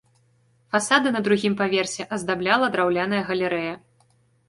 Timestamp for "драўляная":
2.75-3.25